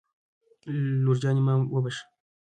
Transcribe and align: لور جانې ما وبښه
لور 1.03 1.17
جانې 1.21 1.41
ما 1.45 1.53
وبښه 1.73 2.05